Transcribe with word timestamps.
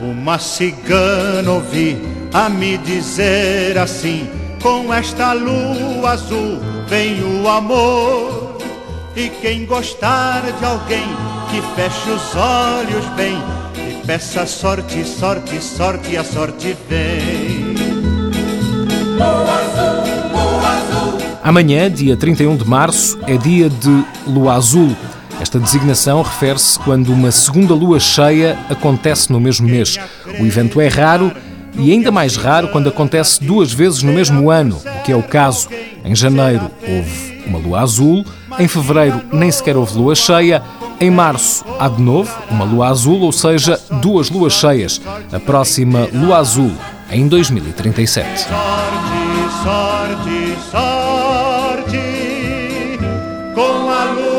Uma 0.00 0.38
cigana 0.38 1.50
ouvi 1.50 2.00
a 2.32 2.48
me 2.48 2.78
dizer 2.78 3.76
assim: 3.76 4.30
Com 4.62 4.94
esta 4.94 5.32
lua 5.32 6.12
azul 6.12 6.60
vem 6.86 7.24
o 7.24 7.48
amor. 7.48 8.49
E 9.16 9.28
quem 9.28 9.66
gostar 9.66 10.42
de 10.42 10.64
alguém 10.64 11.04
que 11.50 11.60
feche 11.74 12.10
os 12.10 12.36
olhos 12.36 13.04
bem 13.16 13.36
e 13.76 14.06
peça 14.06 14.46
sorte, 14.46 15.04
sorte, 15.04 15.60
sorte, 15.60 16.16
a 16.16 16.22
sorte 16.22 16.76
vem. 16.88 17.74
Amanhã, 21.42 21.90
dia 21.90 22.16
31 22.16 22.56
de 22.56 22.64
março, 22.64 23.18
é 23.26 23.36
dia 23.36 23.68
de 23.68 24.04
lua 24.26 24.54
azul. 24.54 24.96
Esta 25.40 25.58
designação 25.58 26.22
refere-se 26.22 26.78
quando 26.78 27.12
uma 27.12 27.32
segunda 27.32 27.74
lua 27.74 27.98
cheia 27.98 28.58
acontece 28.68 29.32
no 29.32 29.40
mesmo 29.40 29.66
mês. 29.66 29.98
O 30.38 30.46
evento 30.46 30.80
é 30.80 30.86
raro 30.86 31.32
e 31.78 31.92
ainda 31.92 32.10
mais 32.10 32.36
raro 32.36 32.68
quando 32.68 32.88
acontece 32.88 33.42
duas 33.42 33.72
vezes 33.72 34.02
no 34.02 34.12
mesmo 34.12 34.50
ano, 34.50 34.76
o 34.76 35.02
que 35.02 35.12
é 35.12 35.16
o 35.16 35.22
caso. 35.22 35.68
Em 36.04 36.14
janeiro 36.14 36.70
houve 36.86 37.42
uma 37.46 37.58
lua 37.58 37.80
azul, 37.80 38.24
em 38.58 38.68
fevereiro 38.68 39.20
nem 39.32 39.50
sequer 39.50 39.76
houve 39.76 39.96
lua 39.96 40.14
cheia, 40.14 40.62
em 41.00 41.10
março 41.10 41.64
há 41.78 41.88
de 41.88 42.02
novo 42.02 42.30
uma 42.50 42.64
lua 42.64 42.88
azul, 42.88 43.20
ou 43.20 43.32
seja, 43.32 43.80
duas 44.02 44.28
luas 44.30 44.52
cheias. 44.52 45.00
A 45.32 45.40
próxima 45.40 46.08
lua 46.12 46.38
azul 46.38 46.72
em 47.10 47.26
2037. 47.26 48.40
Sorte, 48.40 48.50
sorte, 49.62 50.58
sorte, 50.70 51.98
com 53.54 53.90
a 53.90 54.04
lua. 54.04 54.29